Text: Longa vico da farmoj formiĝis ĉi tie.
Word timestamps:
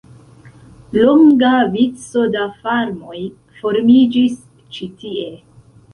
Longa 1.01 1.51
vico 1.75 2.23
da 2.35 2.47
farmoj 2.63 3.21
formiĝis 3.61 4.41
ĉi 4.79 4.91
tie. 5.03 5.29